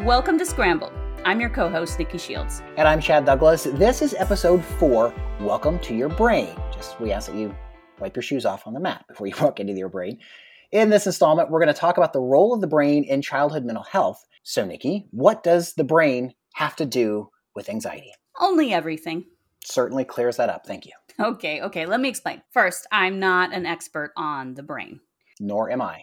[0.00, 0.92] Welcome to Scrambled.
[1.24, 2.62] I'm your co host, Nikki Shields.
[2.76, 3.64] And I'm Chad Douglas.
[3.64, 5.10] This is episode four.
[5.40, 6.54] Welcome to your brain.
[6.70, 7.56] Just we ask that you
[7.98, 10.18] wipe your shoes off on the mat before you walk into your brain.
[10.70, 13.64] In this installment, we're going to talk about the role of the brain in childhood
[13.64, 14.22] mental health.
[14.42, 18.12] So, Nikki, what does the brain have to do with anxiety?
[18.38, 19.24] Only everything.
[19.64, 20.66] Certainly clears that up.
[20.66, 20.92] Thank you.
[21.18, 22.42] Okay, okay, let me explain.
[22.52, 25.00] First, I'm not an expert on the brain.
[25.40, 26.02] Nor am I.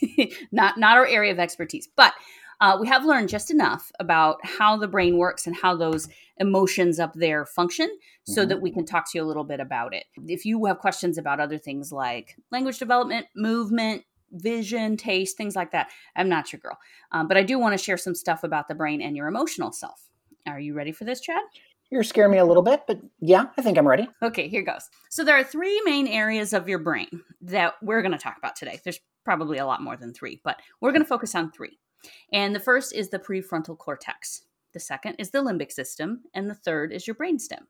[0.52, 1.88] not not our area of expertise.
[1.96, 2.14] But
[2.60, 6.98] uh, we have learned just enough about how the brain works and how those emotions
[6.98, 7.88] up there function
[8.24, 8.48] so mm-hmm.
[8.48, 10.04] that we can talk to you a little bit about it.
[10.26, 14.02] If you have questions about other things like language development, movement,
[14.32, 16.78] vision, taste, things like that, I'm not your girl.
[17.12, 19.72] Um, but I do want to share some stuff about the brain and your emotional
[19.72, 20.08] self.
[20.46, 21.42] Are you ready for this, Chad?
[21.90, 24.08] You're scaring me a little bit, but yeah, I think I'm ready.
[24.22, 24.88] Okay, here goes.
[25.10, 28.56] So there are three main areas of your brain that we're going to talk about
[28.56, 28.80] today.
[28.82, 31.78] There's probably a lot more than three, but we're going to focus on three.
[32.32, 36.54] And the first is the prefrontal cortex, the second is the limbic system, and the
[36.54, 37.66] third is your brainstem.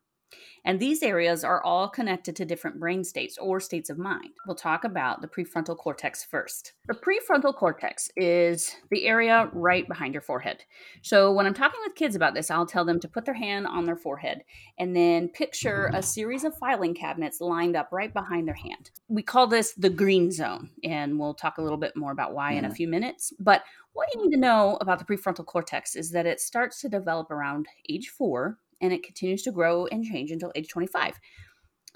[0.64, 4.30] And these areas are all connected to different brain states or states of mind.
[4.46, 6.72] We'll talk about the prefrontal cortex first.
[6.86, 10.64] The prefrontal cortex is the area right behind your forehead.
[11.02, 13.66] So when I'm talking with kids about this, I'll tell them to put their hand
[13.66, 14.42] on their forehead
[14.78, 18.90] and then picture a series of filing cabinets lined up right behind their hand.
[19.08, 22.52] We call this the green zone, and we'll talk a little bit more about why
[22.52, 22.74] in a mm.
[22.74, 23.32] few minutes.
[23.38, 26.88] But what you need to know about the prefrontal cortex is that it starts to
[26.88, 31.18] develop around age four and it continues to grow and change until age 25.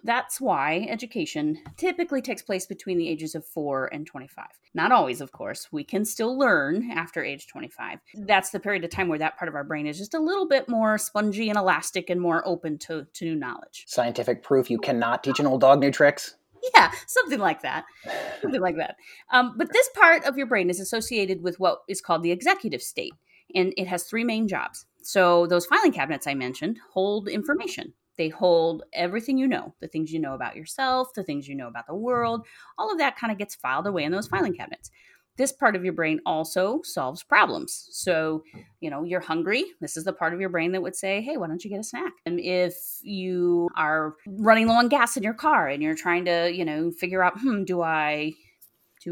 [0.04, 4.46] That's why education typically takes place between the ages of 4 and 25.
[4.74, 5.68] Not always, of course.
[5.72, 7.98] We can still learn after age 25.
[8.14, 10.46] That's the period of time where that part of our brain is just a little
[10.46, 13.84] bit more spongy and elastic and more open to, to new knowledge.
[13.88, 16.36] Scientific proof you cannot teach an old dog new tricks?
[16.74, 17.84] Yeah, something like that.
[18.42, 18.96] something like that.
[19.32, 22.82] Um, but this part of your brain is associated with what is called the executive
[22.82, 23.14] state,
[23.54, 24.86] and it has three main jobs.
[25.08, 27.94] So, those filing cabinets I mentioned hold information.
[28.18, 31.66] They hold everything you know, the things you know about yourself, the things you know
[31.66, 32.46] about the world,
[32.76, 34.90] all of that kind of gets filed away in those filing cabinets.
[35.38, 37.88] This part of your brain also solves problems.
[37.90, 38.42] So,
[38.80, 39.64] you know, you're hungry.
[39.80, 41.80] This is the part of your brain that would say, hey, why don't you get
[41.80, 42.12] a snack?
[42.26, 46.52] And if you are running low on gas in your car and you're trying to,
[46.52, 48.34] you know, figure out, hmm, do I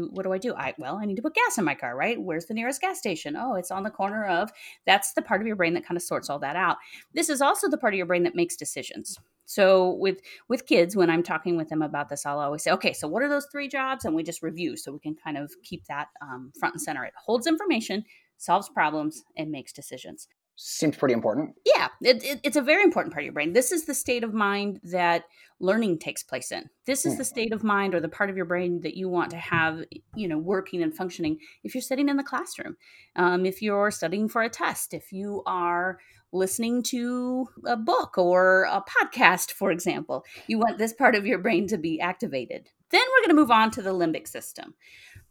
[0.05, 0.53] what do I do?
[0.55, 2.19] I well, I need to put gas in my car, right?
[2.19, 3.35] Where's the nearest gas station?
[3.35, 4.51] Oh, it's on the corner of.
[4.85, 6.77] That's the part of your brain that kind of sorts all that out.
[7.13, 9.19] This is also the part of your brain that makes decisions.
[9.45, 10.19] So with
[10.49, 13.23] with kids, when I'm talking with them about this, I'll always say, okay, so what
[13.23, 14.05] are those three jobs?
[14.05, 17.03] And we just review so we can kind of keep that um, front and center.
[17.05, 18.03] It holds information,
[18.37, 21.55] solves problems, and makes decisions seems pretty important.
[21.65, 23.53] Yeah, it, it, it's a very important part of your brain.
[23.53, 25.23] This is the state of mind that
[25.59, 26.69] learning takes place in.
[26.85, 27.17] This is mm.
[27.17, 29.83] the state of mind or the part of your brain that you want to have,
[30.15, 31.37] you know, working and functioning.
[31.63, 32.75] If you're sitting in the classroom,
[33.15, 35.99] um, if you're studying for a test, if you are
[36.33, 41.39] listening to a book or a podcast, for example, you want this part of your
[41.39, 42.69] brain to be activated.
[42.89, 44.73] Then we're going to move on to the limbic system.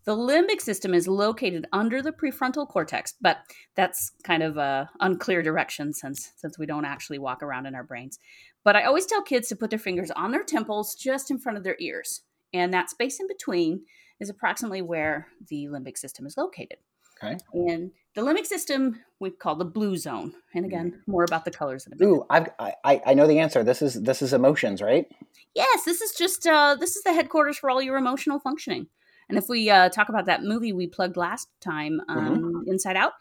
[0.06, 3.38] The limbic system is located under the prefrontal cortex, but
[3.74, 7.82] that's kind of a unclear direction since since we don't actually walk around in our
[7.82, 8.20] brains.
[8.64, 11.58] But I always tell kids to put their fingers on their temples just in front
[11.58, 12.22] of their ears.
[12.54, 13.82] And that space in between
[14.20, 16.78] is approximately where the limbic system is located.
[17.20, 17.38] Okay.
[17.52, 20.34] And the limbic system we call the blue zone.
[20.54, 22.06] And again, more about the colors in a bit.
[22.06, 23.64] Ooh, I've, I I know the answer.
[23.64, 25.06] This is this is emotions, right?
[25.56, 28.86] Yes, this is just uh, this is the headquarters for all your emotional functioning.
[29.28, 32.18] And if we uh, talk about that movie we plugged last time, mm-hmm.
[32.18, 32.70] um, mm-hmm.
[32.70, 33.12] Inside Out,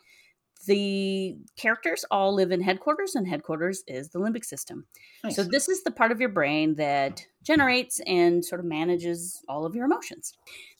[0.68, 4.86] the characters all live in headquarters, and headquarters is the limbic system.
[5.24, 5.36] Nice.
[5.36, 9.66] So, this is the part of your brain that generates and sort of manages all
[9.66, 10.34] of your emotions.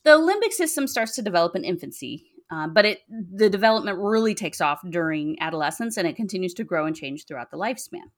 [0.04, 4.60] The limbic system starts to develop in infancy, uh, but it the development really takes
[4.60, 8.10] off during adolescence, and it continues to grow and change throughout the lifespan.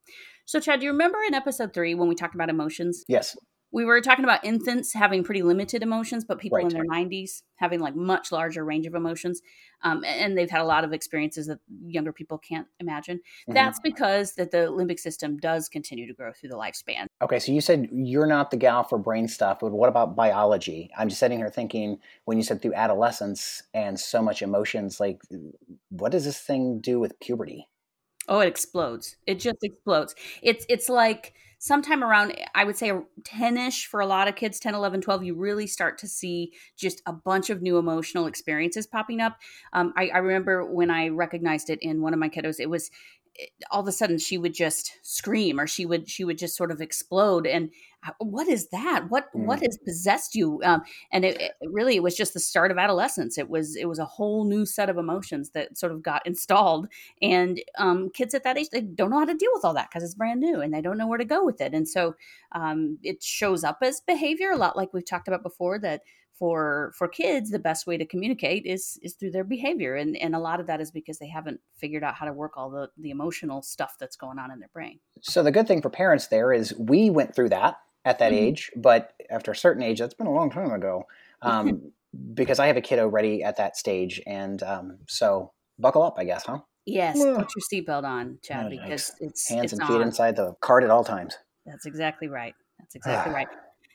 [0.46, 3.04] So, Chad, do you remember in episode three when we talked about emotions?
[3.08, 3.36] Yes
[3.72, 6.66] we were talking about infants having pretty limited emotions, but people Right.
[6.68, 9.42] in their 90s having like much larger range of emotions.
[9.82, 13.20] Um, and they've had a lot of experiences that younger people can't imagine.
[13.48, 13.54] Mhm.
[13.54, 17.08] That's because that the limbic system does continue to grow through the lifespan.
[17.22, 20.90] Okay, so you said you're not the gal for brain stuff, but what about biology?
[20.98, 25.22] I'm just sitting here thinking when you said through adolescence and so much emotions, like
[25.90, 27.68] what does this thing do with puberty?
[28.30, 29.16] Oh, it explodes.
[29.26, 30.14] It just explodes.
[30.42, 32.92] It's it's like sometime around I would say
[33.24, 37.02] 10ish for a lot of kids, 10, 11, 12, you really start to see just
[37.06, 39.38] a bunch of new emotional experiences popping up.
[39.74, 42.92] Um, I, I remember when I recognized it in one of my kiddos, it was
[43.72, 46.72] all of a sudden she would just scream or she would she would just sort
[46.72, 47.70] of explode and
[48.20, 49.06] what is that?
[49.10, 49.66] What what Mm.
[49.66, 50.62] has possessed you?
[50.64, 50.82] Um,
[51.12, 53.38] and it, it really it was just the start of adolescence.
[53.38, 56.88] It was it was a whole new set of emotions that sort of got installed.
[57.22, 59.90] And um, kids at that age they don't know how to deal with all that
[59.90, 61.74] because it's brand new and they don't know where to go with it.
[61.74, 62.16] And so
[62.54, 66.02] um, it shows up as behavior a lot like we've talked about before that
[66.38, 69.96] for for kids the best way to communicate is is through their behavior.
[69.96, 72.58] And and a lot of that is because they haven't figured out how to work
[72.58, 75.00] all the the emotional stuff that's going on in their brain.
[75.22, 77.78] So the good thing for parents there is we went through that
[78.08, 78.34] at that Mhm.
[78.34, 81.04] age, but after a certain age, that's been a long time ago.
[81.42, 81.92] Um,
[82.34, 86.24] because I have a kid already at that stage, and um, so buckle up, I
[86.24, 86.60] guess, huh?
[86.86, 87.36] yes Ugh.
[87.36, 90.02] put your seatbelt on chad Oh, because it's Hands it's and feet on.
[90.04, 91.38] inside the cart at all times.
[91.66, 92.56] That's exactly right.
[92.80, 93.48] That's exactly right.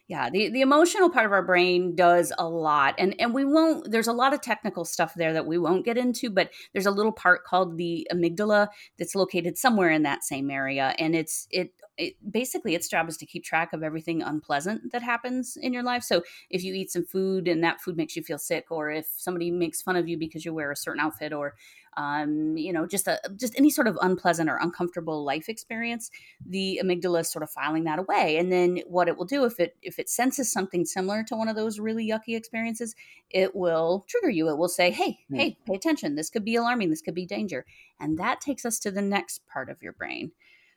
[0.08, 2.94] Yeah, the, the emotional part of our brain does a lot.
[2.98, 5.96] And and we won't there's a lot of technical stuff there that we won't get
[5.96, 8.68] into, but there's a little part called the amygdala
[8.98, 13.16] that's located somewhere in that same area and it's it it basically its job is
[13.18, 16.02] to keep track of everything unpleasant that happens in your life.
[16.02, 19.06] So if you eat some food and that food makes you feel sick or if
[19.16, 21.54] somebody makes fun of you because you wear a certain outfit or
[21.96, 26.10] um, you know, just a just any sort of unpleasant or uncomfortable life experience,
[26.44, 28.38] the amygdala is sort of filing that away.
[28.38, 31.48] And then what it will do if it if it senses something similar to one
[31.48, 32.94] of those really yucky experiences,
[33.30, 34.48] it will trigger you.
[34.48, 35.36] It will say, "Hey, Hmm.
[35.36, 36.14] hey, pay attention.
[36.14, 36.88] This could be alarming.
[36.90, 37.66] This could be danger."
[38.00, 40.32] And that takes us to the next part of your brain.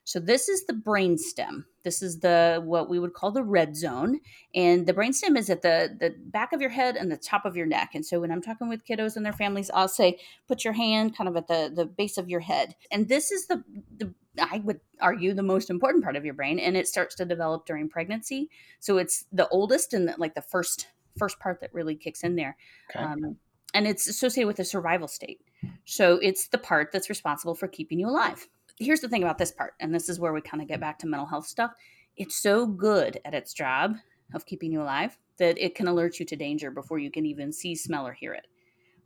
[0.06, 1.66] So this is the brainstem.
[1.84, 4.20] This is the what we would call the red zone,
[4.54, 7.56] and the brainstem is at the the back of your head and the top of
[7.58, 7.92] your neck.
[7.96, 11.18] And so when I'm talking with kiddos and their families, I'll say, put your hand
[11.18, 13.64] kind of at the the base of your head, and this is the
[13.98, 17.26] the I would argue the most important part of your brain, and it starts to
[17.26, 18.50] develop during pregnancy.
[18.80, 20.88] So it's the oldest and like the first
[21.18, 22.58] first part that really kicks in there,
[22.92, 23.04] Okay.
[23.04, 23.38] um,
[23.74, 25.42] and it's associated with the survival state.
[25.86, 28.48] So it's the part that's responsible for keeping you alive.
[28.80, 31.00] Here's the thing about this part, and this is where we kind of get back
[31.00, 31.72] to mental health stuff.
[32.18, 33.96] It's so good at its job
[34.34, 37.52] of keeping you alive that it can alert you to danger before you can even
[37.54, 38.48] see, smell, or hear it.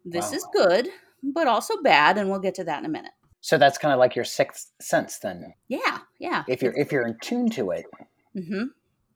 [0.05, 0.37] This Wow.
[0.37, 0.89] is good,
[1.23, 3.11] but also bad, and we'll get to that in a minute.
[3.41, 5.53] so that's kind of like your sixth sense, then.
[5.67, 6.43] Yeah, yeah.
[6.47, 7.85] If you're if you're in tune to it,
[8.33, 8.63] hmm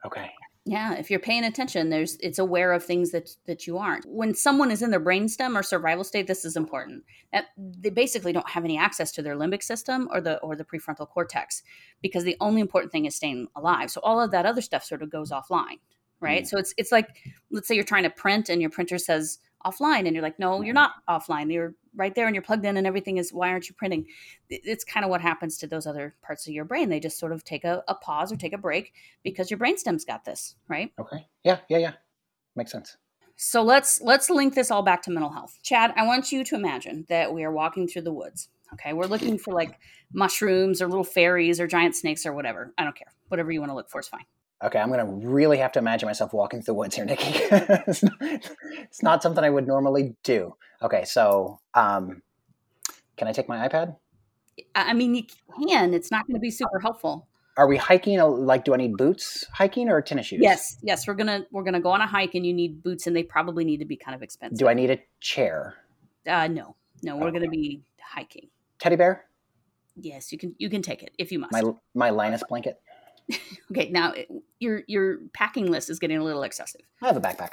[0.05, 0.31] okay.
[0.65, 4.05] Yeah, if you're paying attention, there's it's aware of things that that you aren't.
[4.05, 7.03] When someone is in their brainstem or survival state, this is important.
[7.33, 10.63] That they basically don't have any access to their limbic system or the or the
[10.63, 11.63] prefrontal cortex
[12.01, 13.91] because the only important thing is staying alive.
[13.91, 15.79] So all of that other stuff sort of goes offline,
[16.21, 16.43] right?
[16.43, 16.47] Mm.
[16.47, 17.09] So it's it's like
[17.51, 20.61] let's say you're trying to print and your printer says offline and you're like, "No,
[20.61, 21.51] you're not offline.
[21.51, 24.07] You're right there and you're plugged in and everything is why aren't you printing?"
[24.49, 26.89] It's kind of what happens to those other parts of your brain.
[26.89, 28.93] They just sort of take a, a pause or take a break
[29.23, 30.91] because your brainstem's got this, right?
[30.99, 31.27] Okay.
[31.43, 31.93] Yeah, yeah, yeah.
[32.55, 32.97] Makes sense.
[33.35, 35.57] So let's let's link this all back to mental health.
[35.63, 38.49] Chad, I want you to imagine that we are walking through the woods.
[38.73, 39.79] Okay, we're looking for like
[40.11, 42.73] mushrooms or little fairies or giant snakes or whatever.
[42.77, 43.13] I don't care.
[43.27, 44.25] Whatever you want to look for is fine.
[44.63, 47.25] Okay, I'm gonna really have to imagine myself walking through the woods here, Nikki.
[47.33, 50.55] it's, not, it's not something I would normally do.
[50.81, 52.21] Okay, so um,
[53.17, 53.97] can I take my iPad?
[54.75, 55.23] I mean, you
[55.67, 55.93] can.
[55.93, 57.27] It's not going to be super helpful.
[57.57, 58.19] Are we hiking?
[58.19, 60.39] uh, Like, do I need boots hiking or tennis shoes?
[60.41, 63.15] Yes, yes, we're gonna we're gonna go on a hike, and you need boots, and
[63.15, 64.57] they probably need to be kind of expensive.
[64.57, 65.75] Do I need a chair?
[66.27, 67.31] Uh, no, no, we're Oh.
[67.31, 68.47] gonna be hiking.
[68.79, 69.25] Teddy bear?
[69.95, 71.51] Yes, you can you can take it if you must.
[71.53, 71.61] My
[71.93, 72.81] my Linus blanket?
[73.71, 74.13] okay, now
[74.59, 76.81] your your packing list is getting a little excessive.
[77.01, 77.51] I have a backpack.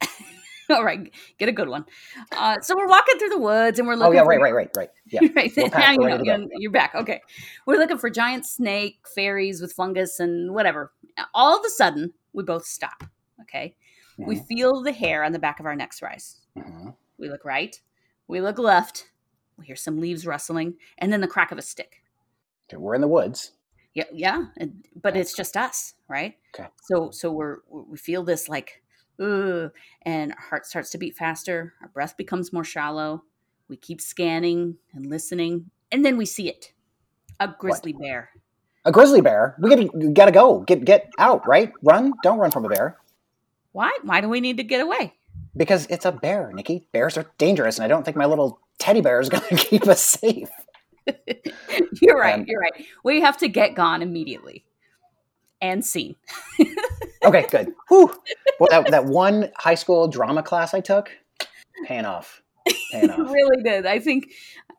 [0.70, 1.84] All right, get a good one.
[2.30, 4.12] Uh, so we're walking through the woods and we're looking.
[4.12, 4.90] Oh yeah, for, right, right, right, right.
[5.10, 5.20] Yeah.
[5.34, 5.52] right.
[5.56, 6.36] We're now you know, ready to go.
[6.36, 6.94] you're, you're back.
[6.94, 7.20] Okay,
[7.66, 10.92] we're looking for giant snake, fairies with fungus and whatever.
[11.34, 13.02] All of a sudden, we both stop.
[13.42, 13.74] Okay,
[14.16, 16.40] we Mhm, feel the hair on the back of our necks rise.
[16.56, 16.94] mhm.
[17.18, 17.80] We look right.
[18.28, 19.10] We look left.
[19.58, 22.02] We hear some leaves rustling, and then the crack of a stick.
[22.68, 23.52] Okay, we're in the woods.
[23.94, 24.44] Yeah, yeah,
[25.00, 26.36] but it's just us, right?
[26.54, 26.68] Okay.
[26.82, 28.82] So, so we're we feel this like,
[29.20, 31.74] ugh, and our heart starts to beat faster.
[31.82, 33.24] Our breath becomes more shallow.
[33.68, 38.30] We keep scanning and listening, and then we see it—a grizzly bear.
[38.84, 39.56] A grizzly bear.
[39.60, 40.60] We gotta, we gotta go.
[40.60, 41.72] Get get out, right?
[41.82, 42.12] Run.
[42.22, 42.96] Don't run from a bear.
[43.72, 43.96] Why?
[44.04, 45.14] Why do we need to get away?
[45.56, 46.86] Because it's a bear, Nikki.
[46.92, 50.00] Bears are dangerous, and I don't think my little teddy bear is to keep us
[50.00, 50.48] safe.
[52.00, 52.34] You're right.
[52.34, 52.86] Um, you're right.
[53.04, 54.64] We have to get gone immediately
[55.60, 56.16] and seen.
[57.24, 57.72] Okay, good.
[57.88, 58.14] Whew.
[58.58, 61.10] Well, that, that one high school drama class I took,
[61.86, 62.42] paying off.
[62.92, 63.30] Paying off.
[63.30, 63.86] really did.
[63.86, 64.30] I think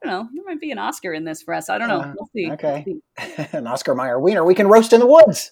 [0.03, 0.29] I don't know.
[0.33, 1.69] There might be an Oscar in this for us.
[1.69, 2.01] I don't know.
[2.01, 2.45] Uh, We'll see.
[2.45, 2.83] We'll okay.
[2.85, 3.47] see.
[3.57, 5.51] An Oscar Mayer wiener we can roast in the woods.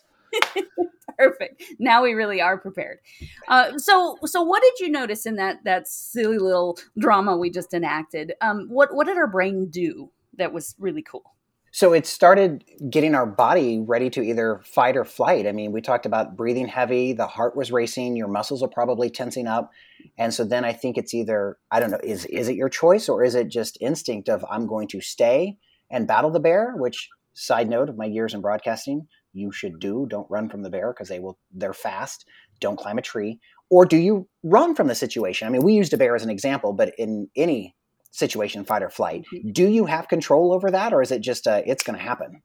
[1.18, 1.62] Perfect.
[1.80, 3.00] Now we really are prepared.
[3.48, 7.74] Uh, so, so what did you notice in that that silly little drama we just
[7.74, 8.34] enacted?
[8.42, 10.10] Um, what what did our brain do
[10.40, 11.36] that was really cool?
[11.72, 15.46] So it started getting our body ready to either fight or flight.
[15.46, 19.10] I mean, we talked about breathing heavy, the heart was racing, your muscles are probably
[19.10, 19.70] tensing up.
[20.18, 23.08] And so then I think it's either I don't know, is is it your choice
[23.08, 25.58] or is it just instinct of I'm going to stay
[25.92, 30.08] and battle the bear, which side note of my years in broadcasting, you should do.
[30.10, 32.26] Don't run from the bear because they will they're fast.
[32.60, 33.40] Don't climb a tree.
[33.70, 35.48] Or do you run from the situation?
[35.48, 37.76] I mean, we used a bear as an example, but in any
[38.12, 41.62] situation, fight or flight, do you have control over that, or is it just uh,
[41.66, 42.42] it's going to happen?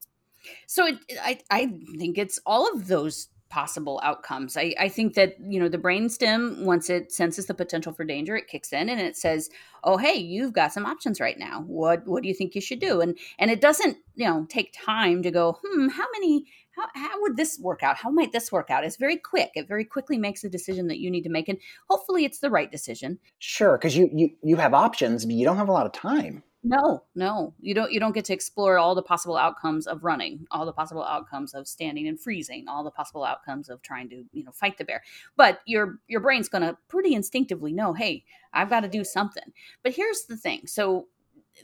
[0.67, 4.57] So it, I I think it's all of those possible outcomes.
[4.57, 8.37] I, I think that you know the brainstem once it senses the potential for danger,
[8.37, 9.49] it kicks in and it says,
[9.85, 11.63] "Oh, hey, you've got some options right now.
[11.67, 14.75] What what do you think you should do?" And and it doesn't you know take
[14.75, 17.97] time to go, "Hmm, how many." How, how would this work out?
[17.97, 18.85] How might this work out?
[18.85, 19.51] It's very quick.
[19.55, 22.51] It very quickly makes a decision that you need to make, and hopefully, it's the
[22.51, 23.19] right decision.
[23.39, 26.43] Sure, because you, you you have options, but you don't have a lot of time.
[26.67, 27.93] No, no, you don't.
[27.93, 31.53] You don't get to explore all the possible outcomes of running, all the possible outcomes
[31.53, 34.85] of standing and freezing, all the possible outcomes of trying to, you know, fight the
[34.85, 35.03] bear.
[35.37, 39.53] But your your brain's going to pretty instinctively know, hey, I've got to do something.
[39.83, 40.67] But here's the thing.
[40.67, 41.09] So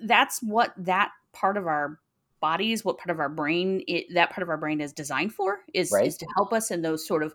[0.02, 1.98] that's what that part of our
[2.40, 5.60] bodies, what part of our brain, it, that part of our brain is designed for,
[5.74, 6.06] is Right.
[6.06, 7.34] is to help us in those sort of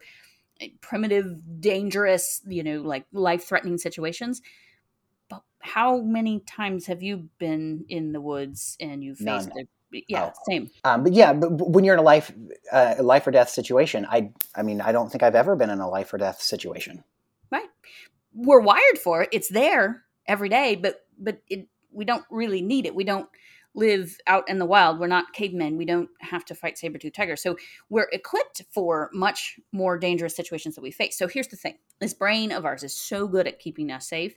[0.62, 4.42] eh, primitive, dangerous, you know, like life threatening situations
[5.30, 9.68] but how many times have you been in the woods and you faced None.
[9.94, 10.34] a yeah Oh.
[10.50, 12.32] same Um, but yeah, but but when you're in a life
[12.72, 15.80] uh, life or death situation, I I mean, I don't think I've ever been in
[15.80, 17.04] a life or death situation.
[17.52, 17.70] right
[18.34, 22.86] we're wired for it it's there every day but but it we don't really need
[22.86, 23.30] it we don't
[23.76, 27.42] live out in the wild we're not cavemen we don't have to fight saber-tooth tigers.
[27.42, 27.56] so
[27.90, 32.14] we're equipped for much more dangerous situations that we face so here's the thing this
[32.14, 34.36] brain of ours is so good at keeping us safe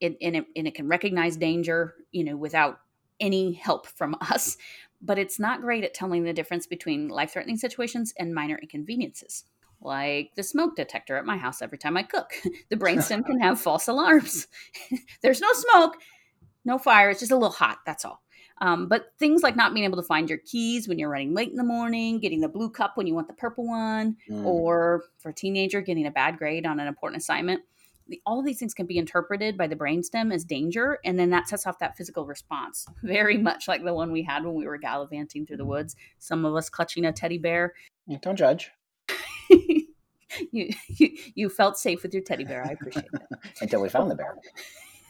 [0.00, 2.80] it, and, it, and it can recognize danger you know without
[3.20, 4.56] any help from us
[5.00, 9.44] but it's not great at telling the difference between life-threatening situations and minor inconveniences
[9.84, 12.32] like the smoke detector at my house every time I cook.
[12.70, 14.46] The brainstem can have false alarms.
[15.20, 15.96] There's no smoke,
[16.64, 17.10] no fire.
[17.10, 17.78] It's just a little hot.
[17.84, 18.21] That's all.
[18.62, 21.50] Um, but things like not being able to find your keys when you're running late
[21.50, 24.46] in the morning, getting the blue cup when you want the purple one, Mm.
[24.46, 27.62] or for a teenager, getting a bad grade on an important assignment.
[28.08, 31.30] The, all of these things can be interpreted by the brainstem as danger, and then
[31.30, 34.66] that sets off that physical response, very much like the one we had when we
[34.66, 35.96] were gallivanting through the woods.
[36.18, 37.74] Some of us clutching a teddy bear,
[38.20, 38.70] Don't judge
[39.50, 42.64] you, you you felt safe with your teddy bear.
[42.66, 43.28] I appreciate that.
[43.60, 44.36] until we found the bear.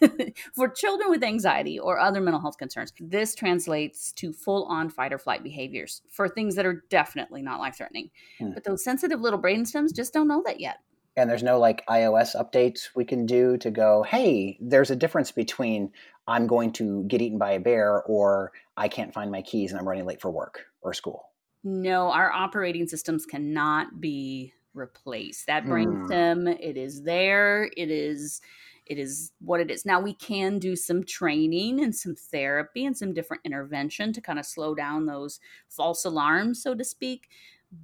[0.54, 5.18] For children with anxiety or other mental health concerns, this translates to full-on fight or
[5.18, 8.10] flight behaviors for things that are definitely not life-threatening.
[8.38, 8.52] Hmm.
[8.54, 10.78] But those sensitive little brain stems just don't know that yet.
[11.16, 15.30] And there's no like iOS updates we can do to go, hey, there's a difference
[15.30, 15.90] between
[16.26, 19.80] I'm going to get eaten by a bear or I can't find my keys and
[19.80, 21.28] I'm running late for work or school.
[21.64, 25.46] No, our operating systems cannot be replaced.
[25.48, 25.72] That Hmm.
[25.72, 27.70] brainstem, it is there.
[27.76, 28.40] It is
[28.86, 29.84] it is what it is.
[29.86, 34.38] Now we can do some training and some therapy and some different intervention to kind
[34.38, 37.28] of slow down those false alarms, so to speak,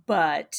[0.06, 0.56] but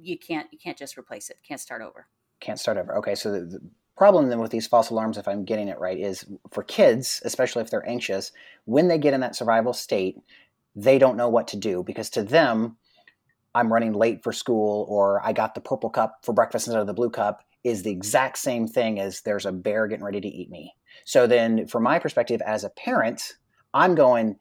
[0.00, 1.38] you can't you can't just replace it.
[1.46, 2.06] Can't start over.
[2.40, 2.96] Can't start over.
[2.96, 3.60] Okay, so the, the
[3.96, 7.62] problem then with these false alarms, if I'm getting it right, is for kids, especially
[7.62, 8.32] if they're anxious,
[8.64, 10.16] when they get in that survival state,
[10.74, 12.78] they don't know what to do because to them,
[13.54, 16.86] I'm running late for school or I got the purple cup for breakfast instead of
[16.86, 20.28] the blue cup is the exact same thing as there's a bear getting ready to
[20.28, 20.74] eat me.
[21.04, 23.34] So then, from my perspective as a parent,
[23.72, 24.36] I'm going,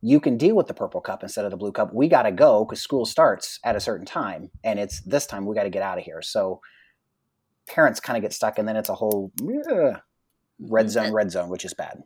[0.00, 1.94] you can deal with the purple cup instead of the blue cup.
[1.94, 5.46] We got to go because school starts at a certain time and it's this time
[5.46, 6.20] we got to get out of here.
[6.20, 6.60] So
[7.66, 10.00] parents kind of get stuck and then it's a whole ugh,
[10.60, 12.02] red mm, zone, red zone, which is bad.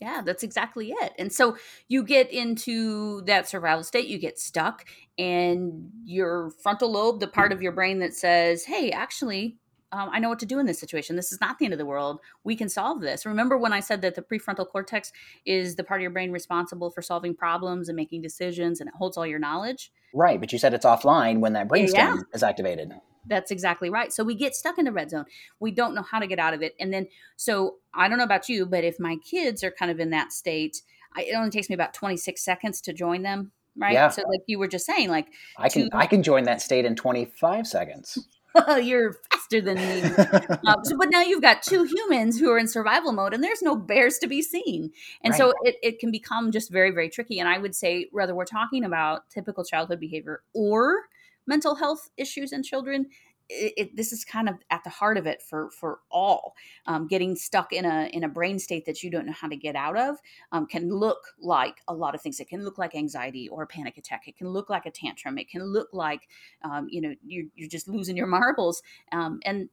[0.00, 1.12] Yeah, that's exactly it.
[1.18, 1.56] And so
[1.88, 4.86] you get into that survival state, you get stuck,
[5.18, 9.58] and your frontal lobe, the part of your brain that says, hey, actually,
[9.92, 11.16] um, I know what to do in this situation.
[11.16, 12.20] This is not the end of the world.
[12.44, 13.26] We can solve this.
[13.26, 15.12] Remember when I said that the prefrontal cortex
[15.44, 18.94] is the part of your brain responsible for solving problems and making decisions and it
[18.96, 19.92] holds all your knowledge?
[20.14, 22.16] Right, but you said it's offline when that brainstem Yeah.
[22.32, 22.92] is activated.
[23.26, 24.12] That's exactly right.
[24.12, 25.26] So we get stuck in the red zone.
[25.58, 26.74] We don't know how to get out of it.
[26.80, 27.06] And then,
[27.36, 30.32] so I don't know about you, but if my kids are kind of in that
[30.32, 30.82] state,
[31.16, 33.52] I, it only takes me about 26 seconds to join them.
[33.76, 33.92] Right.
[33.92, 34.08] Yeah.
[34.08, 36.96] So, like you were just saying, like, I can I can join that state in
[36.96, 38.18] 25 seconds.
[38.82, 40.02] you're faster than me.
[40.66, 43.62] Um, so, but now you've got two humans who are in survival mode, and there's
[43.62, 44.90] no bears to be seen,
[45.24, 47.38] and so it, it can become just very, very tricky.
[47.40, 51.04] And I would say, whether we're talking about typical childhood behavior or
[51.46, 53.06] mental health issues in children,
[53.50, 56.54] it, it, this is kind of at the heart of it for for all.
[56.86, 59.56] Um, getting stuck in a in a brain state that you don't know how to
[59.56, 60.16] get out of
[60.52, 62.40] um, can look like a lot of things.
[62.40, 64.28] It can look like anxiety or a panic attack.
[64.28, 65.38] It can look like a tantrum.
[65.38, 66.28] It can look like
[66.62, 69.68] um, you know you're, you're just losing your marbles um, and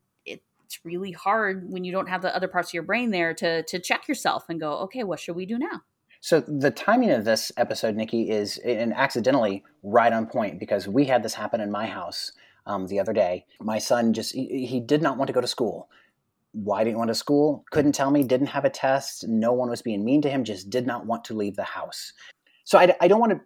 [0.68, 3.64] it's really hard when you don't have the other parts of your brain there to
[3.64, 5.82] to check yourself and go okay what should we do now
[6.20, 11.06] So the timing of this episode, Nikki, is and accidentally right on point because we
[11.06, 12.32] had this happen in my house
[12.68, 13.46] um, the other day.
[13.60, 15.90] My son just he, he did not want to go to school.
[16.52, 17.66] Why didn't want to school?
[17.72, 18.24] Couldn't tell me.
[18.24, 19.28] Didn't have a test.
[19.28, 20.44] No one was being mean to him.
[20.44, 22.14] Just did not want to leave the house.
[22.64, 23.42] So I, I don't want to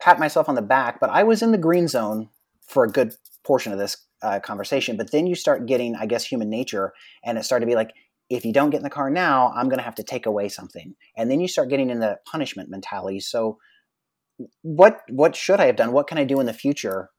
[0.00, 2.28] pat myself on the back, but I was in the green zone
[2.68, 4.96] for a good portion of this uh, conversation.
[4.96, 6.92] But then you start getting, I guess, human nature,
[7.24, 7.92] and it started to be like,
[8.30, 10.48] if you don't get in the car now, I'm going to have to take away
[10.48, 10.94] something.
[11.16, 13.20] And then you start getting in the punishment mentality.
[13.20, 13.58] So
[14.62, 15.92] what what should I have done?
[15.92, 17.10] What can I do in the future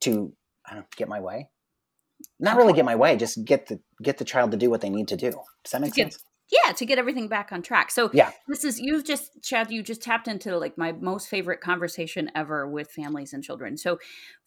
[0.00, 0.32] to
[0.66, 1.48] I don't know, get my way?
[2.40, 4.90] Not really get my way, just get the get the child to do what they
[4.90, 5.30] need to do.
[5.64, 6.24] Does that make get- sense?
[6.48, 8.30] yeah to get everything back on track so Yeah.
[8.46, 12.68] this is you've just chad you just tapped into like my most favorite conversation ever
[12.68, 13.98] with families and children so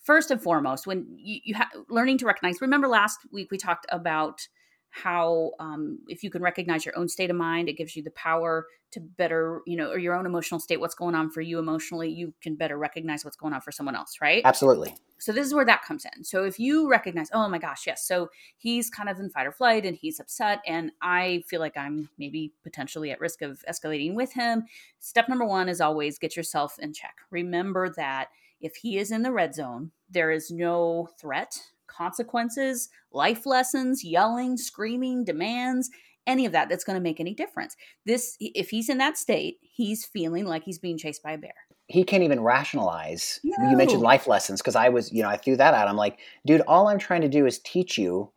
[0.02, 3.86] first and foremost when you, you have learning to recognize remember last week we talked
[3.90, 4.48] about
[4.92, 8.12] how um, if you can recognize your own state of mind it gives you the
[8.12, 11.60] power to better you know or your own emotional state what's going on for you
[11.60, 14.96] emotionally you can better recognize what's going on for someone else right Absolutely.
[15.20, 16.24] so this is where that comes in.
[16.24, 19.52] So if you recognize, oh my gosh, yes, so he's kind of in fight or
[19.52, 24.14] flight and he's upset, and I feel like I'm maybe potentially at risk of escalating
[24.14, 24.64] with him.
[25.00, 27.16] Step number one is always get yourself in check.
[27.32, 28.30] Remember that
[28.62, 31.56] if he is in the red zone, there is no threat,
[31.90, 35.90] consequences, life lessons, yelling, screaming, demands.
[36.28, 37.76] Any of that that's going to make any difference.
[38.06, 41.54] This, if he's in that state, he's feeling like he's being chased by a bear.
[41.88, 43.40] He can't even rationalize.
[43.44, 45.88] You mentioned life lessons because I was, you know, I threw that out.
[45.88, 48.32] I'm like, dude, all I'm trying to do is teach you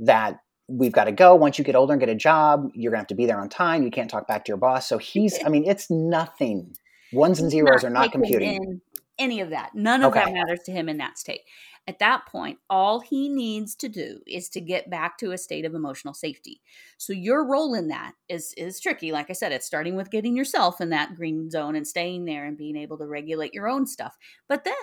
[0.00, 1.34] that we've got to go.
[1.34, 3.48] Once you get older and get a job, you're gonna have to be there on
[3.48, 3.82] time.
[3.82, 4.86] You can't talk back to your boss.
[4.86, 6.76] So he's, I mean, it's nothing.
[7.12, 8.82] Ones and zeros are not computing.
[9.18, 9.74] Any of that.
[9.74, 11.42] None of that matters to him in that state.
[11.86, 15.64] At that point, all he needs to do is to get back to a state
[15.64, 16.60] of emotional safety.
[16.98, 19.10] So your role in that is is tricky.
[19.10, 22.44] Like I said, it's starting with getting yourself in that green zone and staying there
[22.44, 24.18] and being able to regulate your own stuff.
[24.48, 24.74] But then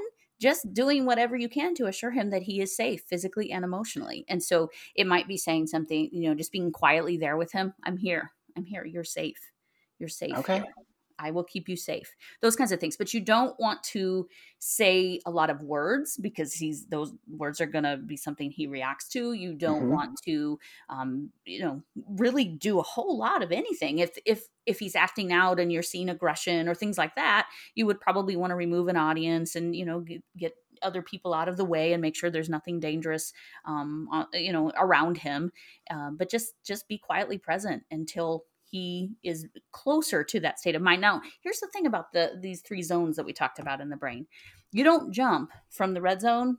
[0.41, 4.25] just doing whatever you can to assure him that he is safe physically and emotionally.
[4.27, 7.73] And so it might be saying something, you know, just being quietly there with him.
[7.83, 8.31] I'm here.
[8.57, 8.85] I'm here.
[8.85, 9.51] You're safe.
[9.99, 10.35] You're safe.
[10.37, 10.57] Okay.
[10.57, 10.84] here.
[11.19, 12.15] I will keep you safe.
[12.41, 12.97] Those kinds of things.
[12.97, 14.27] But you don't want to
[14.59, 18.67] say a lot of words because he's those words are going to be something he
[18.67, 19.33] reacts to.
[19.33, 19.89] You don't Mhm.
[19.89, 23.99] want to, um, you know, really do a whole lot of anything.
[23.99, 27.85] If if if he's acting out and you're seeing aggression or things like that, you
[27.85, 31.47] would probably want to remove an audience and you know get, get other people out
[31.47, 33.31] of the way and make sure there's nothing dangerous,
[33.63, 35.51] um, uh, you know, around him.
[35.89, 38.45] Um, but just just be quietly present until
[38.75, 40.99] he is closer to that state of mind.
[40.99, 43.95] Now, here's the thing about the these three zones that we talked about in the
[43.95, 44.27] brain.
[44.73, 46.57] You don't jump from the red zone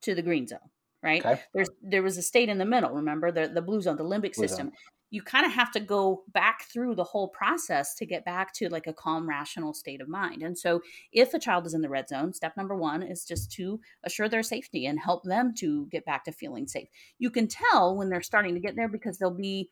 [0.00, 0.58] to the green zone,
[1.04, 1.24] right?
[1.24, 1.40] Okay.
[1.54, 3.30] There's there was a state in the middle, remember?
[3.30, 4.68] The the blue zone, the limbic Blue system.
[4.68, 4.72] zone.
[5.10, 8.70] You kind of have to go back through the whole process to get back to
[8.70, 10.42] like a calm, rational state of mind.
[10.42, 10.80] And so,
[11.12, 14.28] if a child is in the red zone, step number one is just to assure
[14.28, 16.88] their safety and help them to get back to feeling safe.
[17.18, 19.70] You can tell when they're starting to get there because they'll be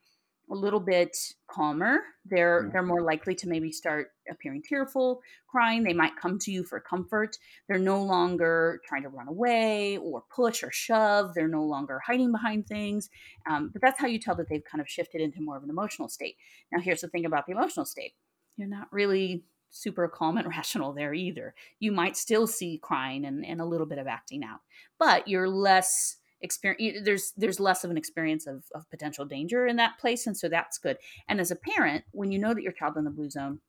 [0.51, 1.17] a little bit
[1.49, 2.01] calmer.
[2.25, 2.73] They're Mm.
[2.73, 5.83] they're more likely to maybe start appearing tearful, crying.
[5.85, 7.39] They might come to you for comfort.
[7.69, 11.35] They're no longer trying to run away or push or shove.
[11.35, 13.11] They're no longer hiding behind things.
[13.47, 15.71] Um, but that's how you tell that they've kind of shifted into more of an
[15.71, 16.37] emotional state.
[16.73, 18.15] Now, here's the thing about the emotional state:
[18.57, 21.55] you're not really super calm and rational there either.
[21.79, 24.61] You might still see crying and, and a little bit of acting out,
[24.99, 29.77] but you're less experience there's there's less of an experience of, of potential danger in
[29.77, 30.97] that place and so that's good
[31.29, 33.61] and as a parent when you know that your child in the blue zone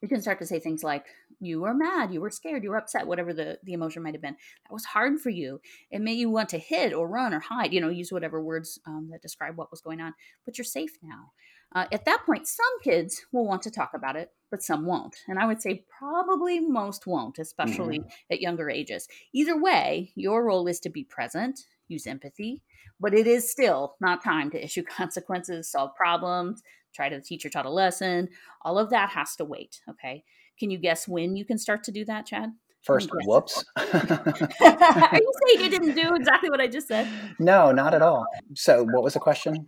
[0.00, 1.06] you can start to say things like
[1.40, 4.22] you were mad, you were scared, you were upset, whatever the, the emotion might have
[4.22, 4.36] been.
[4.64, 5.60] That was hard for you.
[5.90, 8.78] It made you want to hit or run or hide, you know, use whatever words
[8.86, 11.32] um, that describe what was going on, but you're safe now.
[11.74, 15.16] Uh, at that point, some kids will want to talk about it, but some won't.
[15.28, 18.32] And I would say probably most won't, especially mm-hmm.
[18.32, 19.06] at younger ages.
[19.34, 22.62] Either way, your role is to be present, use empathy,
[23.00, 26.62] but it is still not time to issue consequences, solve problems,
[26.94, 28.28] try to teach your child a lesson.
[28.62, 29.80] All of that has to wait.
[29.88, 30.24] Okay.
[30.58, 32.50] Can you guess when you can start to do that, Chad?
[32.82, 33.64] First, whoops.
[33.76, 37.08] Are you saying you didn't do exactly what I just said?
[37.38, 38.24] No, not at all.
[38.54, 39.66] So, what was the question?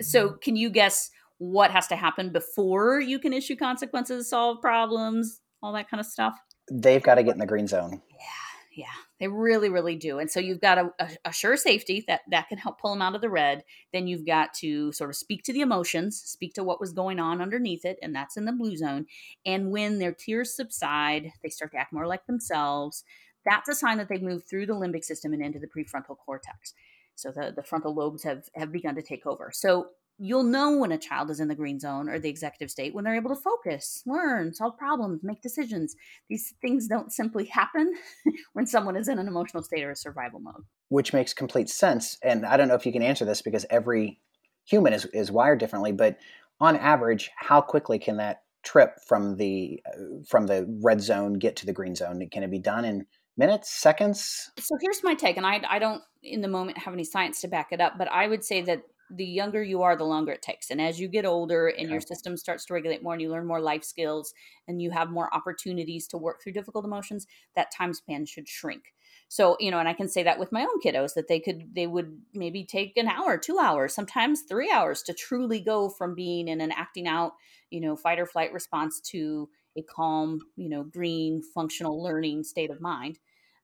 [0.00, 5.40] So, can you guess what has to happen before you can issue consequences, solve problems,
[5.62, 6.34] all that kind of stuff?
[6.70, 8.02] They've got to get in the green zone.
[8.12, 8.47] Yeah
[8.78, 8.86] yeah,
[9.18, 10.20] they really, really do.
[10.20, 13.02] And so you've got a, a, a, sure safety that that can help pull them
[13.02, 13.64] out of the red.
[13.92, 17.18] Then you've got to sort of speak to the emotions, speak to what was going
[17.18, 19.06] on underneath it, and that's in the blue zone.
[19.44, 23.02] And when their tears subside, they start to act more like themselves.
[23.44, 26.72] That's a sign that they've moved through the limbic system and into the prefrontal cortex.
[27.16, 29.50] So the, the frontal lobes have have begun to take over.
[29.52, 29.88] So
[30.18, 33.04] you'll know when a child is in the green zone or the executive state when
[33.04, 35.94] they're able to focus, learn, solve problems, make decisions.
[36.28, 37.94] These things don't simply happen
[38.52, 40.64] when someone is in an emotional state or a survival mode.
[40.88, 42.18] Which makes complete sense.
[42.22, 44.20] And I don't know if you can answer this because every
[44.64, 46.18] human is, is wired differently, but
[46.60, 51.56] on average, how quickly can that trip from the uh, from the red zone get
[51.56, 52.28] to the green zone?
[52.30, 54.50] Can it be done in minutes, seconds?
[54.58, 57.48] So here's my take, and I, I don't in the moment have any science to
[57.48, 60.42] back it up, but I would say that the younger you are, the longer it
[60.42, 60.70] takes.
[60.70, 63.46] And as you get older and your system starts to regulate more and you learn
[63.46, 64.34] more life skills
[64.66, 68.92] and you have more opportunities to work through difficult emotions, that time span should shrink.
[69.28, 71.74] So, you know, and I can say that with my own kiddos that they could,
[71.74, 76.14] they would maybe take an hour, two hours, sometimes three hours to truly go from
[76.14, 77.32] being in an acting out,
[77.70, 82.70] you know, fight or flight response to a calm, you know, green, functional learning state
[82.70, 83.18] of mind.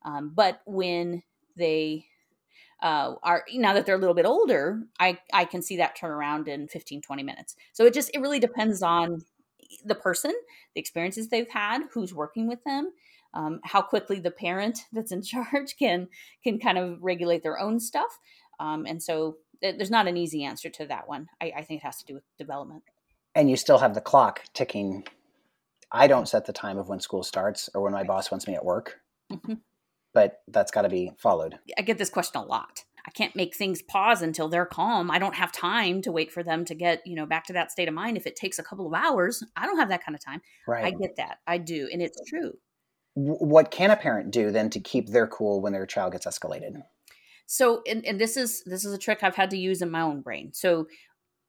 [0.05, 1.23] Um, but when
[1.57, 2.07] they
[2.83, 6.11] uh, are now that they're a little bit older i i can see that turn
[6.11, 7.57] around in 15 20 minutes.
[7.73, 9.23] So it just it really depends on
[9.85, 10.33] the person
[10.75, 12.93] the experiences they've had who's working with them
[13.35, 16.09] um, how quickly the parent that's in charge can
[16.43, 18.19] can kind of regulate their own stuff.
[18.59, 21.29] Um, and so th- there's not an easy answer to that one.
[21.43, 22.85] I, I think it has to do with development.
[23.35, 25.05] And you still have the clock ticking.
[25.91, 28.55] I don't set the time of when school starts or when my boss wants me
[28.55, 29.01] at work.
[29.33, 29.55] Mm-hmm
[30.15, 31.59] but that's got to be followed.
[31.77, 32.85] I get this question a lot.
[33.07, 35.11] I can't make things pause until they're calm.
[35.11, 37.71] I don't have time to wait for them to get, you know, back to that
[37.71, 38.17] state of mind.
[38.17, 40.41] If it takes a couple of hours, I don't have that kind of time.
[40.67, 40.87] Right.
[40.87, 41.41] I get that.
[41.47, 41.89] I do.
[41.93, 42.53] And it's true.
[43.13, 46.83] What can a parent do then to keep their cool when their child gets escalated?
[47.47, 50.01] So, and, and this is this is a trick I've had to use in my
[50.01, 50.53] own brain.
[50.55, 50.87] So,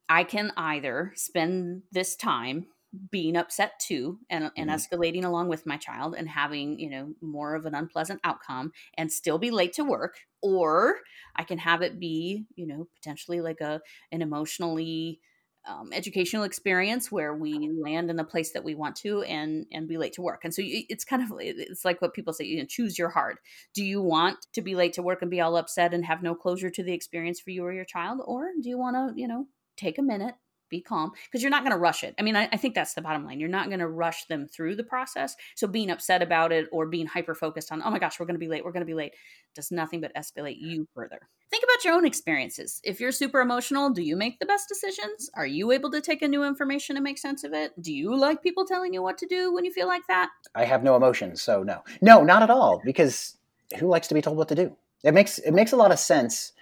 [0.08, 2.66] I can either spend this time
[3.10, 4.70] being upset too and, and mm-hmm.
[4.70, 9.10] escalating along with my child and having you know more of an unpleasant outcome and
[9.10, 10.96] still be late to work or
[11.36, 13.80] i can have it be you know potentially like a
[14.12, 15.20] an emotionally
[15.68, 19.88] um, educational experience where we land in the place that we want to and and
[19.88, 22.58] be late to work and so it's kind of it's like what people say you
[22.58, 23.38] know choose your heart
[23.74, 26.34] do you want to be late to work and be all upset and have no
[26.34, 29.26] closure to the experience for you or your child or do you want to you
[29.26, 30.34] know take a minute
[30.68, 32.14] be calm because you're not going to rush it.
[32.18, 33.40] I mean, I, I, think that's the bottom line.
[33.40, 35.36] You're not going to rush them through the process.
[35.54, 38.34] So being upset about it or being hyper focused on, oh my gosh, we're going
[38.34, 39.14] to be late, we're going to be late,
[39.54, 41.20] does nothing but escalate you further.
[41.50, 42.80] Think about your own experiences.
[42.84, 45.30] If you're super emotional, do you make the best decisions?
[45.34, 47.72] Are you able to take in new information and make sense of it?
[47.80, 50.30] Do you like people telling you what to do when you feel like that?
[50.54, 51.82] I have no emotions, so no.
[52.02, 53.36] No, not at all, because
[53.78, 54.76] who likes to be told what to do?
[55.04, 56.52] It makes it makes a lot of sense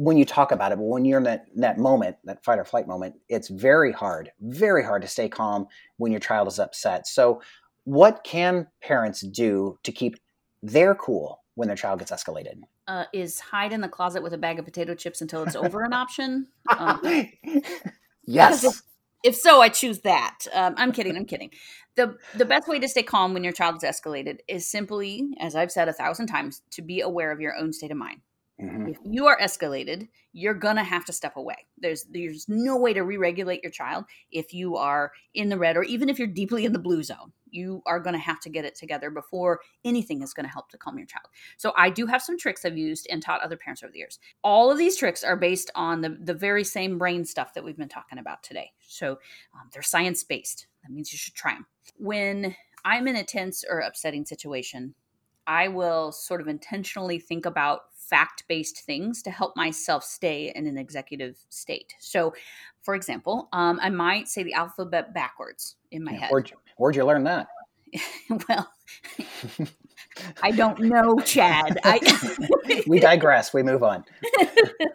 [0.00, 2.64] when you talk about it, but when you're in that, that moment, that fight or
[2.64, 5.66] flight moment, it's very hard, very hard to stay calm
[5.98, 7.06] when your child is upset.
[7.06, 7.42] So,
[7.84, 10.16] what can parents do to keep
[10.62, 12.62] their cool when their child gets escalated?
[12.88, 15.84] Uh, is hide in the closet with a bag of potato chips until it's over
[15.84, 16.46] an option?
[16.78, 17.00] Um,
[18.24, 18.64] yes.
[18.64, 18.80] If,
[19.24, 20.46] if, so, I choose that.
[20.54, 21.14] Um, I'm kidding.
[21.14, 21.50] I'm kidding.
[21.96, 25.54] the The best way to stay calm when your child is escalated is simply, as
[25.54, 28.22] I've said a thousand times, to be aware of your own state of mind.
[28.60, 28.88] Mm-hmm.
[28.88, 31.66] If you are escalated, you're gonna have to step away.
[31.78, 35.82] There's there's no way to re-regulate your child if you are in the red or
[35.84, 37.32] even if you're deeply in the blue zone.
[37.50, 40.98] You are gonna have to get it together before anything is gonna help to calm
[40.98, 41.26] your child.
[41.56, 44.18] So I do have some tricks I've used and taught other parents over the years.
[44.44, 47.78] All of these tricks are based on the the very same brain stuff that we've
[47.78, 48.72] been talking about today.
[48.86, 49.12] So
[49.54, 50.66] um, they're science based.
[50.82, 51.66] That means you should try them.
[51.96, 54.94] When I'm in a tense or upsetting situation,
[55.46, 60.66] I will sort of intentionally think about fact based things to help myself stay in
[60.66, 61.94] an executive state.
[62.00, 62.34] So,
[62.82, 66.30] for example, um, I might say the alphabet backwards in my yeah, head.
[66.30, 67.46] Where'd you, where'd you learn that?
[68.48, 68.70] well,
[70.42, 71.78] I don't know, Chad.
[71.84, 73.54] I we digress.
[73.54, 74.04] We move on.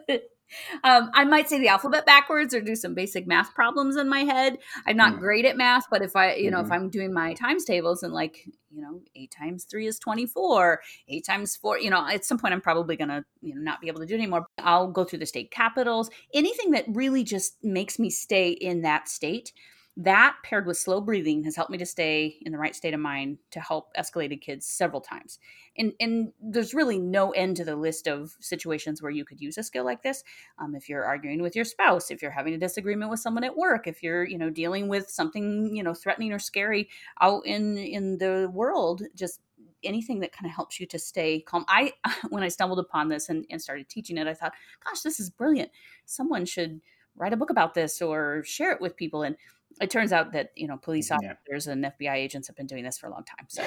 [0.84, 4.22] um, I might say the alphabet backwards or do some basic math problems in my
[4.22, 4.58] head.
[4.86, 5.20] I'm not Mm.
[5.20, 6.66] great at math, but if I, you know, Mhm.
[6.66, 10.82] if I'm doing my times tables and like, you know, eight times three is 24,
[11.08, 13.82] eight times four, you know, at some point I'm probably going to, you know, not
[13.82, 14.46] be able to do it anymore.
[14.58, 19.08] I'll go through the state capitals, anything that really just makes me stay in that
[19.08, 19.52] state.
[19.98, 23.00] That paired with slow breathing has helped me to stay in the right state of
[23.00, 25.40] mind to help escalated kids several times.
[25.78, 29.58] And and there's really no end to the list of situations where you could use
[29.58, 30.22] a skill like this.
[30.60, 33.56] Um, if you're arguing with your spouse, if you're having a disagreement with someone at
[33.56, 36.90] work, if you're you know dealing with something you know threatening or scary
[37.22, 39.40] out in in the world, just
[39.82, 41.64] anything that kind of helps you to stay calm.
[41.70, 41.94] I
[42.30, 44.54] when I stumbled upon this and, and started teaching it, I thought,
[44.84, 45.72] gosh, this is brilliant.
[46.06, 46.82] Someone should
[47.16, 49.24] write a book about this or share it with people.
[49.24, 49.38] And
[49.82, 51.18] it turns out that you know police Yeah.
[51.32, 53.46] officers and FBI agents have been doing this for a long time.
[53.48, 53.64] So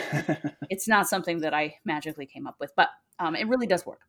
[0.70, 4.00] it's not something that I magically came up with, but um, it really does work.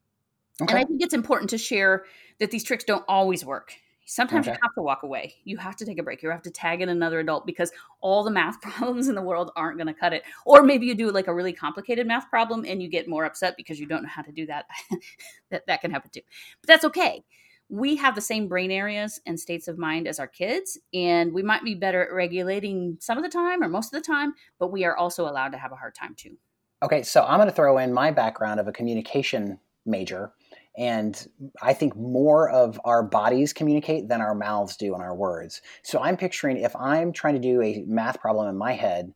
[0.61, 2.05] And I think it's important to share
[2.39, 3.73] that these tricks don't always work.
[4.05, 4.55] Sometimes Okay.
[4.55, 5.35] you have to walk away.
[5.43, 6.23] You have to take a break.
[6.23, 9.51] You have to tag in another adult because all the math problems in the world
[9.55, 10.23] aren't going to cut it.
[10.45, 13.55] Or maybe you do like a really complicated math problem and you get more upset
[13.55, 14.65] because you don't know how to do that.
[15.51, 16.21] that that can happen too.
[16.61, 17.23] But that's okay.
[17.69, 21.43] We have the same brain areas and states of mind as our kids, and we
[21.43, 24.71] might be better at regulating some of the time or most of the time, but
[24.71, 26.35] we are also allowed to have a hard time too.
[26.81, 30.31] Okay, so I'm going to throw in my background of a communication major.
[30.77, 31.27] And
[31.61, 35.61] I think more of our bodies communicate than our mouths do in our words.
[35.83, 39.13] So I'm picturing if I'm trying to do a math problem in my head,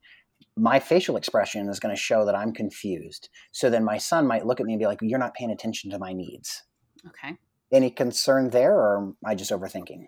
[0.58, 3.30] my facial expression is going to show that I'm confused.
[3.52, 5.90] So then my son might look at me and be like, You're not paying attention
[5.92, 6.64] to my needs.
[7.08, 7.38] Okay.
[7.74, 10.08] Any concern there, or am I just overthinking?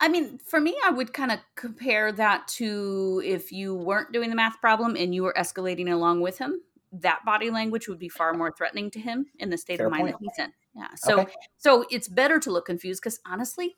[0.00, 4.28] I mean, for me, I would kind of compare that to if you weren't doing
[4.28, 6.60] the math problem and you were escalating along with him.
[6.92, 9.92] That body language would be far more threatening to him in the state Fair of
[9.92, 10.16] mind point.
[10.20, 10.52] that he's in.
[10.74, 10.88] Yeah.
[10.96, 11.32] So, Okay.
[11.56, 13.74] so it's better to look confused because honestly,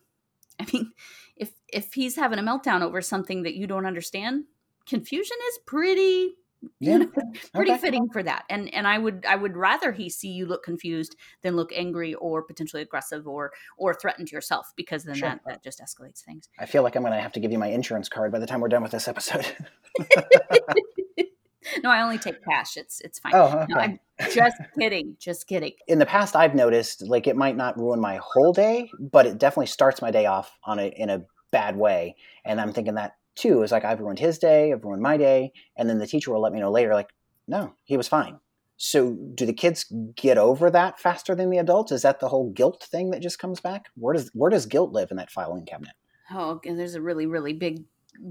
[0.61, 0.93] I mean,
[1.37, 4.45] if if he's having a meltdown over something that you don't understand,
[4.87, 6.35] confusion is pretty
[6.81, 7.05] Yeah.
[7.55, 7.81] pretty Okay.
[7.81, 11.15] fitting for that and and i would i would rather he see you look confused
[11.43, 15.29] than look angry or potentially aggressive or or threaten yourself because then Sure.
[15.29, 17.59] that that just escalates things I feel like I'm going to have to give you
[17.59, 19.47] my insurance card by the time we're done with this episode.
[21.83, 23.67] no i only take cash it's it's fine oh, okay.
[23.69, 24.01] no, i'm
[24.33, 28.19] just kidding just kidding in the past I've noticed like it might not ruin my
[28.23, 32.17] whole day, but it definitely starts my day off on a in a bad way.
[32.45, 35.53] And I'm thinking that too is like I've ruined his day, I've ruined my day,
[35.77, 37.11] and then the teacher will let me know later like
[37.47, 38.39] no, he was fine.
[38.77, 41.91] So do the kids get over that faster than the adults?
[41.91, 43.87] Is that the whole guilt thing that just comes back?
[43.97, 45.95] Where does where does guilt live in that filing cabinet?
[46.31, 47.85] oh there's a really really big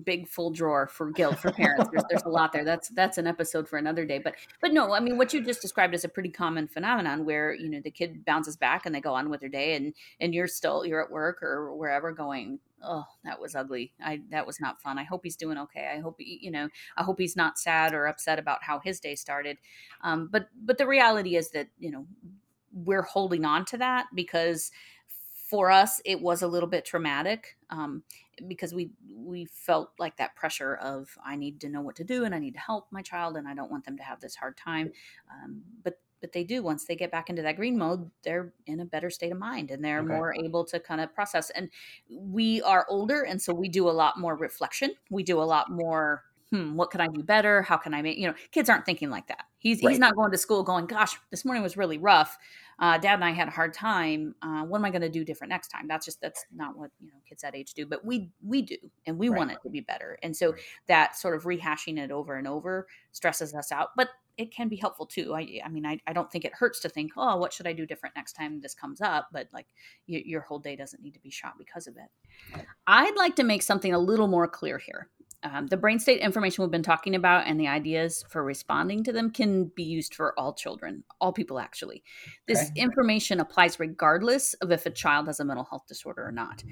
[0.04, 2.64] big full drawer for guilt for parents there's, there's a lot there.
[2.64, 4.20] That's that's an episode for another day.
[4.20, 7.54] But but no i mean what you just described is a pretty common phenomenon where
[7.54, 10.34] you know the kid bounces back and they go on with their day and and
[10.34, 13.94] you're still you're at work or wherever going oh that was ugly.
[14.04, 14.98] I that was not fun.
[14.98, 15.92] I hope he's doing okay.
[15.96, 19.00] I hope he, you know i hope he's not sad or upset about how his
[19.00, 19.58] day started.
[20.02, 22.06] Um, but but the reality is that you know
[22.74, 24.72] we're holding on to that because
[25.50, 27.58] for us it was a little bit traumatic.
[27.70, 28.04] Um,
[28.48, 32.24] because we we felt like that pressure of I need to know what to do
[32.26, 34.36] and I need to help my child and I don't want them to have this
[34.36, 34.92] hard time.
[35.32, 38.80] Um, but but they do once they get back into that green mode, they're in
[38.80, 40.22] a better state of mind and they're Okay.
[40.22, 41.52] more able to kind of process.
[41.52, 41.70] And
[42.10, 44.96] we are older, and so we do a lot more reflection.
[45.10, 46.24] We do a lot more.
[46.52, 47.62] Hmm, what can I do better?
[47.62, 48.36] How can I make you know?
[48.52, 49.46] Kids aren't thinking like that.
[49.58, 49.98] He's Right.
[49.98, 52.38] he's not going to school going, "Gosh, this morning was really rough."
[52.80, 54.36] Uh, dad and I had a hard time.
[54.42, 55.88] Uh, what am I going to do different next time?
[55.88, 57.86] That's just that's not what you know kids that age do.
[57.86, 59.38] But we we do, and we Right.
[59.38, 60.18] want it to be better.
[60.24, 60.54] And so
[60.88, 63.90] that sort of rehashing it over and over stresses us out.
[63.96, 65.34] But it can be helpful too.
[65.34, 67.74] I I mean I, I don't think it hurts to think, oh, what should I
[67.74, 69.30] do different next time this comes up?
[69.32, 69.66] But like
[70.06, 72.64] your whole day doesn't need to be shot because of it.
[72.86, 75.10] I'd like to make something a little more clear here.
[75.44, 79.14] Um, the brain state information we've been talking about and the ideas for responding to
[79.14, 82.04] them can be used for all children, all people actually.
[82.48, 82.74] This Okay.
[82.76, 86.64] information applies regardless of if a child has a mental health disorder or not.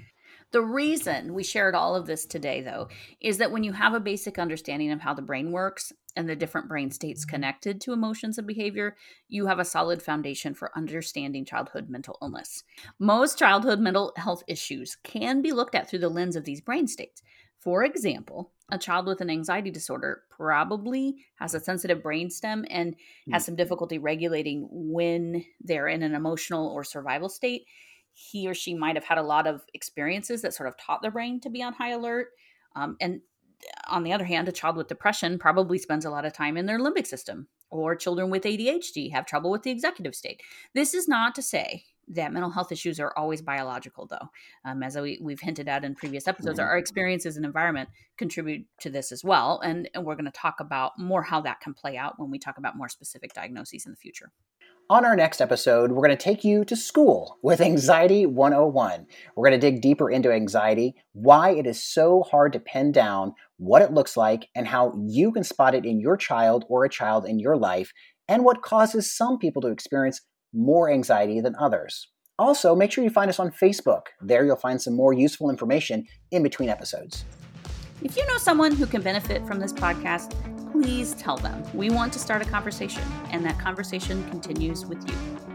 [0.52, 2.88] The reason we shared all of this today, though,
[3.20, 6.36] is that when you have a basic understanding of how the brain works and the
[6.36, 8.96] different brain states connected to emotions and behavior,
[9.28, 12.64] you have a solid foundation for understanding childhood mental illness.
[13.00, 16.88] Most childhood mental health issues can be looked at through the lens of these brain
[16.88, 17.22] states.
[17.66, 22.96] For example, a child with an anxiety disorder probably has a sensitive brainstem and
[23.32, 27.66] has some difficulty regulating when they're in an emotional or survival state.
[28.14, 31.10] He or she might have had a lot of experiences that sort of taught their
[31.10, 32.28] brain to be on high alert.
[32.76, 33.22] Um, and
[33.88, 36.68] on the other hand, a child with depression probably spends a lot of time in
[36.68, 40.42] their limbic system, or children with ADHD have trouble with the executive state.
[40.76, 44.30] This is not to say that mental health issues are always biological, though.
[44.64, 46.68] Um, as we, have hinted at in previous episodes, mm-hmm.
[46.68, 49.60] our experiences and environment contribute to this as well.
[49.64, 52.40] And, and we're going to talk about more how that can play out when we
[52.40, 54.32] talk about more specific diagnoses in the future.
[54.88, 59.08] On our next episode, we're going to take you to school with Anxiety 101.
[59.36, 63.34] We're going to dig deeper into anxiety, why it is so hard to pin down
[63.58, 66.90] what it looks like, and how you can spot it in your child or a
[66.90, 67.92] child in your life,
[68.28, 70.22] and what causes some people to experience
[70.56, 72.08] more anxiety than others.
[72.38, 74.08] Also, make sure you find us on Facebook.
[74.22, 77.24] There you'll find some more useful information in between episodes.
[78.04, 80.34] If you know someone who can benefit from this podcast,
[80.72, 81.64] please tell them.
[81.74, 85.55] We want to start a conversation, and that conversation continues with you.